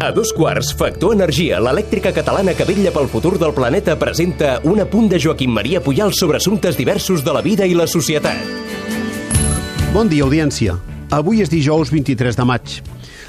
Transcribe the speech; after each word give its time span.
A 0.00 0.12
dos 0.12 0.30
quarts, 0.32 0.70
Factor 0.78 1.12
Energia, 1.16 1.58
l'elèctrica 1.58 2.12
catalana 2.14 2.54
que 2.54 2.64
vetlla 2.68 2.92
pel 2.94 3.08
futur 3.10 3.34
del 3.36 3.50
planeta, 3.52 3.96
presenta 3.98 4.60
un 4.62 4.78
apunt 4.80 5.08
de 5.10 5.18
Joaquim 5.18 5.50
Maria 5.50 5.82
Puyal 5.82 6.14
sobre 6.14 6.38
assumptes 6.38 6.78
diversos 6.78 7.24
de 7.26 7.34
la 7.34 7.42
vida 7.42 7.66
i 7.66 7.74
la 7.74 7.88
societat. 7.90 8.38
Bon 9.92 10.08
dia, 10.08 10.22
audiència. 10.22 10.78
Avui 11.10 11.42
és 11.42 11.50
dijous 11.50 11.90
23 11.90 12.38
de 12.38 12.46
maig. 12.46 12.78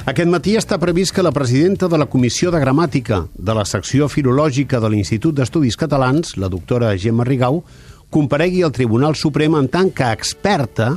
Aquest 0.07 0.29
matí 0.31 0.53
està 0.59 0.77
previst 0.79 1.13
que 1.15 1.25
la 1.25 1.33
presidenta 1.35 1.89
de 1.89 1.97
la 1.99 2.07
Comissió 2.07 2.53
de 2.53 2.61
Gramàtica 2.61 3.23
de 3.33 3.57
la 3.57 3.65
secció 3.65 4.07
filològica 4.07 4.79
de 4.79 4.93
l'Institut 4.93 5.35
d'Estudis 5.35 5.75
Catalans, 5.79 6.37
la 6.37 6.47
doctora 6.53 6.93
Gemma 6.95 7.25
Rigau, 7.27 7.63
comparegui 8.09 8.63
al 8.63 8.71
Tribunal 8.71 9.17
Suprem 9.19 9.57
en 9.59 9.67
tant 9.73 9.91
que 9.91 10.07
experta 10.13 10.93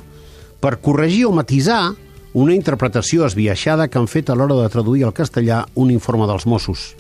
per 0.61 0.79
corregir 0.85 1.27
o 1.27 1.35
matisar 1.35 1.95
una 2.33 2.55
interpretació 2.55 3.27
esbiaixada 3.27 3.89
que 3.89 3.99
han 4.01 4.09
fet 4.09 4.31
a 4.31 4.37
l'hora 4.37 4.57
de 4.57 4.69
traduir 4.73 5.05
al 5.05 5.15
castellà 5.17 5.67
un 5.75 5.91
informe 5.91 6.27
dels 6.31 6.47
Mossos. 6.47 6.93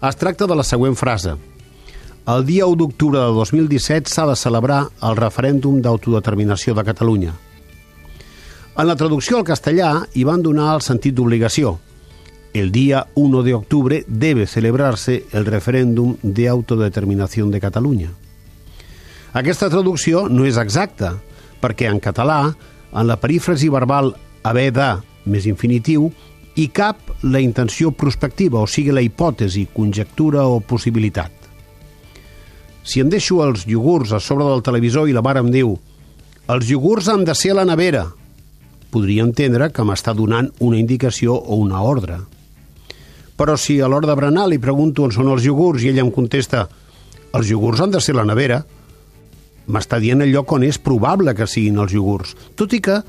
Es 0.00 0.16
tracta 0.16 0.46
de 0.46 0.56
la 0.56 0.64
següent 0.64 0.96
frase. 0.96 1.34
El 2.30 2.44
dia 2.46 2.66
1 2.68 2.78
d'octubre 2.78 3.18
de 3.18 3.34
2017 3.34 4.08
s'ha 4.08 4.26
de 4.28 4.36
celebrar 4.38 4.84
el 5.02 5.16
referèndum 5.18 5.80
d'autodeterminació 5.82 6.76
de 6.78 6.84
Catalunya. 6.86 7.32
En 8.78 8.86
la 8.86 8.96
traducció 8.96 9.40
al 9.40 9.44
castellà 9.44 9.90
hi 10.14 10.24
van 10.24 10.42
donar 10.42 10.74
el 10.76 10.84
sentit 10.86 11.16
d'obligació. 11.16 11.78
El 12.54 12.70
dia 12.72 13.06
1 13.14 13.42
de 13.42 13.54
octubre 13.54 14.04
debe 14.06 14.46
celebrarse 14.46 15.24
el 15.32 15.46
referéndum 15.46 16.16
de 16.22 16.48
autodeterminació 16.48 17.46
de 17.50 17.60
Catalunya. 17.60 18.10
Aquesta 19.32 19.68
traducció 19.70 20.28
no 20.28 20.46
és 20.46 20.56
exacta, 20.58 21.16
perquè 21.60 21.90
en 21.90 22.00
català 22.02 22.54
en 22.92 23.06
la 23.06 23.18
perífrasi 23.20 23.68
verbal 23.70 24.14
haver 24.42 24.70
de 24.74 24.90
més 25.30 25.46
infinitiu 25.46 26.08
i 26.56 26.68
cap 26.74 27.12
la 27.22 27.40
intenció 27.40 27.92
prospectiva, 27.92 28.60
o 28.60 28.66
sigui 28.66 28.92
la 28.92 29.04
hipòtesi, 29.04 29.68
conjectura 29.74 30.46
o 30.48 30.60
possibilitat. 30.60 31.32
Si 32.82 33.00
em 33.00 33.10
deixo 33.12 33.42
els 33.44 33.66
iogurts 33.68 34.12
a 34.16 34.20
sobre 34.20 34.48
del 34.48 34.64
televisor 34.66 35.08
i 35.08 35.14
la 35.14 35.22
mare 35.22 35.44
em 35.44 35.50
diu 35.52 35.76
els 36.50 36.70
iogurts 36.72 37.08
han 37.12 37.22
de 37.24 37.34
ser 37.38 37.52
a 37.52 37.60
la 37.60 37.68
nevera, 37.68 38.08
podria 38.90 39.22
entendre 39.22 39.70
que 39.70 39.84
m'està 39.86 40.14
donant 40.18 40.48
una 40.58 40.80
indicació 40.80 41.36
o 41.36 41.60
una 41.62 41.82
ordre. 41.86 42.18
Però 43.38 43.54
si 43.56 43.78
a 43.80 43.86
l'hora 43.86 44.10
de 44.10 44.16
berenar 44.18 44.48
li 44.50 44.58
pregunto 44.58 45.04
on 45.06 45.14
són 45.14 45.30
els 45.30 45.46
iogurts 45.46 45.84
i 45.84 45.92
ella 45.92 46.02
em 46.02 46.10
contesta 46.10 46.66
els 47.38 47.52
iogurts 47.52 47.84
han 47.84 47.94
de 47.94 48.00
ser 48.02 48.16
a 48.16 48.20
la 48.20 48.26
nevera, 48.26 48.64
m'està 49.70 50.00
dient 50.02 50.22
el 50.24 50.32
lloc 50.34 50.52
on 50.52 50.66
és 50.66 50.78
probable 50.78 51.34
que 51.34 51.48
siguin 51.48 51.78
els 51.82 51.94
iogurts, 51.94 52.34
tot 52.58 52.74
i 52.76 52.80
que 52.84 53.00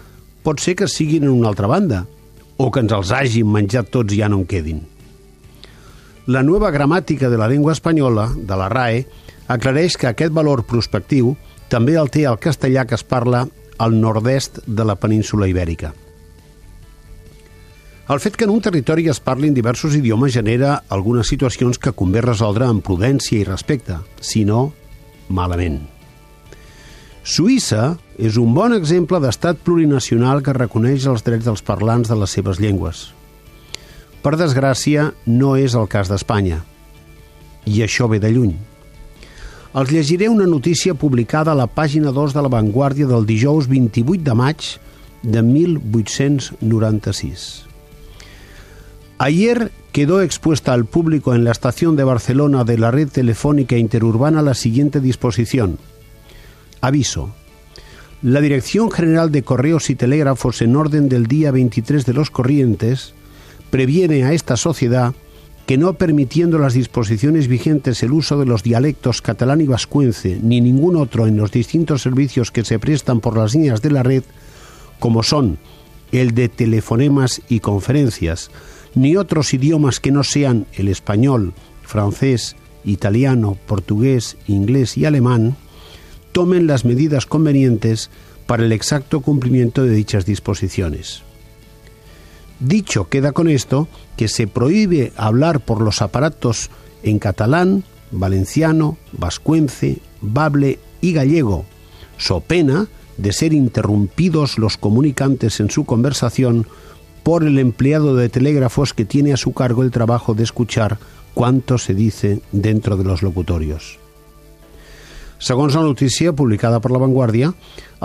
pot 0.45 0.61
ser 0.61 0.75
que 0.79 0.87
siguin 0.89 1.27
en 1.27 1.33
una 1.33 1.51
altra 1.51 1.69
banda, 1.69 2.05
o 2.57 2.69
que 2.71 2.81
ens 2.83 2.93
els 2.93 3.11
hagin 3.15 3.49
menjat 3.49 3.89
tots 3.93 4.13
i 4.13 4.21
ja 4.21 4.29
no 4.29 4.41
en 4.41 4.47
quedin. 4.49 4.81
La 6.27 6.43
nova 6.45 6.69
gramàtica 6.71 7.29
de 7.29 7.37
la 7.37 7.49
llengua 7.49 7.73
espanyola, 7.73 8.29
de 8.35 8.57
la 8.57 8.69
RAE, 8.69 9.05
aclareix 9.51 9.97
que 9.97 10.11
aquest 10.11 10.33
valor 10.33 10.63
prospectiu 10.69 11.33
també 11.71 11.97
el 11.97 12.11
té 12.13 12.27
el 12.29 12.39
castellà 12.39 12.85
que 12.85 12.95
es 12.95 13.03
parla 13.03 13.47
al 13.81 13.97
nord-est 13.97 14.61
de 14.67 14.85
la 14.85 14.95
península 14.95 15.49
ibèrica. 15.49 15.93
El 18.11 18.19
fet 18.19 18.35
que 18.35 18.43
en 18.43 18.51
un 18.51 18.61
territori 18.61 19.07
es 19.07 19.21
parlin 19.23 19.53
diversos 19.55 19.95
idiomes 19.95 20.33
genera 20.35 20.81
algunes 20.89 21.29
situacions 21.31 21.79
que 21.79 21.93
convé 21.95 22.21
resoldre 22.25 22.67
amb 22.67 22.83
prudència 22.83 23.39
i 23.39 23.47
respecte, 23.47 24.01
si 24.19 24.43
no, 24.45 24.73
malament. 25.29 25.79
Suïssa 27.21 27.99
és 28.17 28.33
un 28.41 28.49
bon 28.53 28.73
exemple 28.73 29.19
d'estat 29.21 29.59
plurinacional 29.61 30.41
que 30.41 30.53
reconeix 30.57 31.05
els 31.05 31.21
drets 31.21 31.45
dels 31.45 31.61
parlants 31.61 32.09
de 32.09 32.17
les 32.17 32.31
seves 32.33 32.57
llengües. 32.59 33.13
Per 34.25 34.33
desgràcia, 34.37 35.13
no 35.25 35.55
és 35.57 35.75
el 35.77 35.87
cas 35.89 36.07
d'Espanya. 36.09 36.63
I 37.69 37.81
això 37.85 38.07
ve 38.09 38.19
de 38.21 38.31
lluny. 38.33 38.55
Els 39.77 39.91
llegiré 39.93 40.29
una 40.29 40.45
notícia 40.49 40.93
publicada 40.97 41.51
a 41.53 41.55
la 41.55 41.67
pàgina 41.69 42.11
2 42.11 42.33
de 42.33 42.41
La 42.41 42.49
Vanguardia 42.49 43.07
del 43.07 43.25
dijous 43.29 43.67
28 43.69 44.23
de 44.25 44.33
maig 44.33 44.79
de 45.21 45.41
1896. 45.45 47.65
Ayer 49.19 49.71
quedó 49.91 50.21
expuesta 50.21 50.73
al 50.73 50.85
público 50.85 51.35
en 51.35 51.43
la 51.43 51.51
estación 51.51 51.95
de 51.95 52.03
Barcelona 52.03 52.63
de 52.63 52.79
la 52.79 52.89
red 52.89 53.09
telefónica 53.09 53.77
interurbana 53.77 54.41
la 54.41 54.55
siguiente 54.55 54.99
disposición– 54.99 55.77
Aviso. 56.81 57.29
La 58.21 58.41
Dirección 58.41 58.91
General 58.91 59.31
de 59.31 59.43
Correos 59.43 59.89
y 59.89 59.95
Telégrafos, 59.95 60.61
en 60.61 60.75
orden 60.75 61.09
del 61.09 61.27
día 61.27 61.51
23 61.51 62.05
de 62.05 62.13
los 62.13 62.29
corrientes, 62.29 63.13
previene 63.69 64.23
a 64.23 64.33
esta 64.33 64.57
sociedad 64.57 65.13
que 65.65 65.77
no 65.77 65.93
permitiendo 65.93 66.59
las 66.59 66.73
disposiciones 66.73 67.47
vigentes 67.47 68.03
el 68.03 68.11
uso 68.11 68.37
de 68.37 68.45
los 68.45 68.63
dialectos 68.63 69.21
catalán 69.21 69.61
y 69.61 69.67
vascuence 69.67 70.39
ni 70.41 70.59
ningún 70.59 70.97
otro 70.97 71.27
en 71.27 71.37
los 71.37 71.51
distintos 71.51 72.01
servicios 72.01 72.51
que 72.51 72.65
se 72.65 72.77
prestan 72.77 73.21
por 73.21 73.37
las 73.37 73.55
líneas 73.55 73.81
de 73.81 73.91
la 73.91 74.03
red, 74.03 74.23
como 74.99 75.23
son 75.23 75.57
el 76.11 76.35
de 76.35 76.49
telefonemas 76.49 77.41
y 77.47 77.61
conferencias, 77.61 78.51
ni 78.95 79.15
otros 79.15 79.53
idiomas 79.53 79.99
que 79.99 80.11
no 80.11 80.23
sean 80.23 80.65
el 80.73 80.89
español, 80.89 81.53
francés, 81.83 82.55
italiano, 82.83 83.57
portugués, 83.65 84.37
inglés 84.47 84.97
y 84.97 85.05
alemán, 85.05 85.55
tomen 86.31 86.67
las 86.67 86.85
medidas 86.85 87.25
convenientes 87.25 88.09
para 88.45 88.65
el 88.65 88.71
exacto 88.71 89.21
cumplimiento 89.21 89.83
de 89.83 89.91
dichas 89.91 90.25
disposiciones. 90.25 91.23
Dicho 92.59 93.09
queda 93.09 93.31
con 93.31 93.47
esto 93.47 93.87
que 94.17 94.27
se 94.27 94.47
prohíbe 94.47 95.13
hablar 95.15 95.61
por 95.61 95.81
los 95.81 96.01
aparatos 96.01 96.69
en 97.01 97.17
catalán, 97.17 97.83
valenciano, 98.11 98.97
vascuence, 99.13 99.99
bable 100.21 100.79
y 101.01 101.13
gallego, 101.13 101.65
so 102.17 102.41
pena 102.41 102.87
de 103.17 103.33
ser 103.33 103.53
interrumpidos 103.53 104.57
los 104.57 104.77
comunicantes 104.77 105.59
en 105.59 105.71
su 105.71 105.85
conversación 105.85 106.67
por 107.23 107.43
el 107.43 107.59
empleado 107.59 108.15
de 108.15 108.29
telégrafos 108.29 108.93
que 108.93 109.05
tiene 109.05 109.33
a 109.33 109.37
su 109.37 109.53
cargo 109.53 109.83
el 109.83 109.91
trabajo 109.91 110.33
de 110.33 110.43
escuchar 110.43 110.97
cuánto 111.33 111.77
se 111.77 111.93
dice 111.93 112.41
dentro 112.51 112.97
de 112.97 113.03
los 113.03 113.21
locutorios. 113.21 114.00
Segons 115.41 115.73
la 115.73 115.81
notícia 115.81 116.35
publicada 116.37 116.77
per 116.77 116.91
La 116.93 116.99
Vanguardia, 117.01 117.47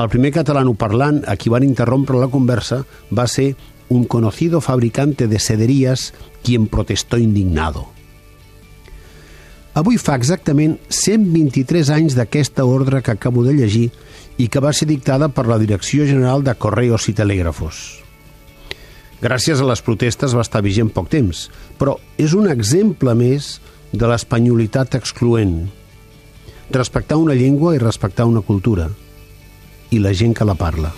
el 0.00 0.08
primer 0.08 0.30
catalanoparlant 0.32 1.18
a 1.28 1.34
qui 1.36 1.52
van 1.52 1.66
interrompre 1.66 2.16
la 2.16 2.30
conversa 2.32 2.78
va 3.12 3.26
ser 3.28 3.50
un 3.92 4.06
conocido 4.08 4.62
fabricante 4.64 5.28
de 5.28 5.38
sederías 5.38 6.14
quien 6.42 6.66
protestó 6.66 7.18
indignado. 7.20 7.84
Avui 9.76 10.00
fa 10.00 10.16
exactament 10.16 10.78
123 10.88 11.92
anys 11.92 12.16
d'aquesta 12.16 12.64
ordre 12.64 13.02
que 13.04 13.12
acabo 13.12 13.44
de 13.44 13.52
llegir 13.52 13.90
i 14.40 14.48
que 14.48 14.64
va 14.64 14.72
ser 14.72 14.88
dictada 14.88 15.28
per 15.28 15.44
la 15.44 15.60
Direcció 15.60 16.08
General 16.08 16.40
de 16.40 16.56
Correos 16.56 17.10
i 17.12 17.18
Telègrafos. 17.20 18.00
Gràcies 19.20 19.60
a 19.60 19.68
les 19.68 19.84
protestes 19.84 20.32
va 20.32 20.44
estar 20.44 20.64
vigent 20.64 20.88
poc 20.88 21.12
temps, 21.12 21.50
però 21.76 21.98
és 22.16 22.32
un 22.32 22.48
exemple 22.48 23.12
més 23.12 23.58
de 23.92 24.08
l'espanyolitat 24.08 24.96
excloent, 24.96 25.66
respectar 26.70 27.16
una 27.16 27.34
llengua 27.34 27.74
i 27.74 27.78
respectar 27.78 28.26
una 28.26 28.40
cultura 28.40 28.88
i 29.90 29.98
la 29.98 30.12
gent 30.12 30.34
que 30.34 30.44
la 30.44 30.54
parla. 30.54 30.92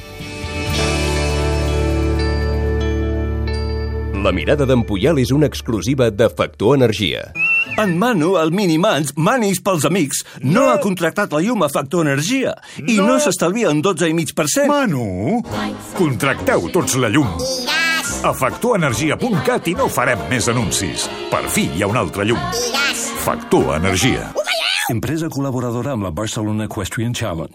La 4.18 4.32
mirada 4.32 4.66
d'en 4.66 4.82
és 5.18 5.30
una 5.30 5.46
exclusiva 5.46 6.10
de 6.10 6.28
Factor 6.28 6.74
Energia. 6.74 7.32
En 7.78 7.96
Manu, 7.96 8.36
el 8.36 8.50
Minimans, 8.50 9.12
manis 9.16 9.60
pels 9.60 9.84
amics, 9.84 10.24
no, 10.42 10.52
no 10.52 10.70
ha 10.70 10.80
contractat 10.80 11.32
la 11.32 11.40
llum 11.40 11.62
a 11.62 11.68
Factor 11.68 12.02
Energia 12.04 12.56
i 12.78 12.96
no, 12.96 13.06
no 13.06 13.18
s'estalvia 13.20 13.70
un 13.70 13.80
12,5%. 13.80 14.66
Manu, 14.66 15.42
contracteu 15.94 16.68
tots 16.74 16.98
la 16.98 17.08
llum. 17.08 17.30
A 18.26 18.34
factorenergia.cat 18.34 19.70
i 19.70 19.76
no 19.78 19.86
farem 19.86 20.26
més 20.28 20.48
anuncis. 20.50 21.06
Per 21.30 21.44
fi 21.46 21.68
hi 21.76 21.86
ha 21.86 21.92
un 21.92 22.00
altre 22.00 22.26
llum. 22.26 22.42
Factor 23.22 23.76
Energia. 23.78 24.32
Empresa 24.88 25.28
col·laboradora 25.28 25.92
amb 25.92 26.06
la 26.06 26.10
Barcelona 26.16 26.64
Equestrian 26.64 27.12
Challenge. 27.12 27.52